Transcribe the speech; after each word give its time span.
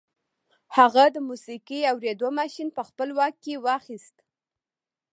هغه 0.77 1.03
د 1.15 1.17
موسیقي 1.29 1.79
اورېدو 1.91 2.29
ماشين 2.39 2.67
په 2.77 2.81
خپل 2.89 3.09
واک 3.17 3.35
کې 3.43 3.53
واخیست 3.65 4.15